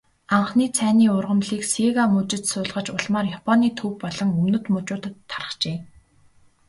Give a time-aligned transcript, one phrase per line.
[0.35, 5.77] Анхны цайны ургамлыг Сига мужид суулгаж, улмаар Японы төв болон өмнөд мужуудад тархжээ.